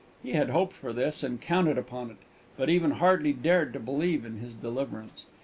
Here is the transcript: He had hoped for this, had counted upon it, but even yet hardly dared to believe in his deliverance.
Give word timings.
He 0.23 0.31
had 0.31 0.49
hoped 0.49 0.73
for 0.75 0.93
this, 0.93 1.21
had 1.21 1.41
counted 1.41 1.77
upon 1.77 2.09
it, 2.09 2.17
but 2.57 2.71
even 2.71 2.89
yet 2.89 2.97
hardly 3.01 3.33
dared 3.33 3.71
to 3.73 3.79
believe 3.79 4.25
in 4.25 4.37
his 4.39 4.55
deliverance. 4.55 5.27